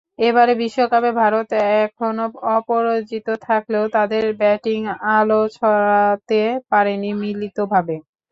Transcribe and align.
এবারের 0.21 0.57
বিশ্বকাপে 0.61 1.11
ভারত 1.21 1.49
এখনো 1.79 2.25
অপরাজিত 2.55 3.27
থাকলেও 3.47 3.85
তাদের 3.95 4.23
ব্যাটিং 4.41 4.79
আলো 5.15 5.39
ছড়াতে 5.55 6.41
পারেনি 6.71 7.11
মিলিতভাবে। 7.21 7.95